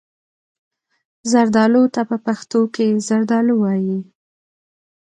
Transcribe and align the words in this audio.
زردالو 1.31 1.83
ته 1.93 2.01
په 2.09 2.17
پښتو 2.25 2.59
کې 2.75 2.87
زردالو 3.07 3.53
وايي. 3.63 3.99